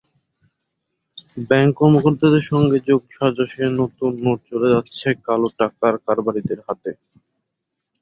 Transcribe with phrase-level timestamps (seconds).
[1.49, 6.91] Bank কর্মকর্তাদের সঙ্গে যোগসাজশে নতুন নোট চলে যাচ্ছে কালো টাকার কারবারিদের হাতে।